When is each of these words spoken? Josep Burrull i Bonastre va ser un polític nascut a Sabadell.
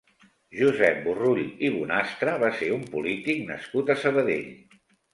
Josep 0.61 0.97
Burrull 1.03 1.43
i 1.45 1.71
Bonastre 1.77 2.35
va 2.47 2.51
ser 2.59 2.73
un 2.81 2.91
polític 2.97 3.47
nascut 3.55 3.97
a 3.97 4.01
Sabadell. 4.09 4.53